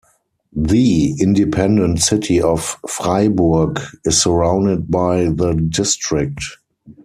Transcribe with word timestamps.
The 0.55 1.15
independent 1.21 1.99
city 2.01 2.41
of 2.41 2.75
Freiburg 2.89 3.79
is 4.03 4.19
surrounded 4.19 4.89
by 4.89 5.25
the 5.25 5.53
district. 5.53 6.41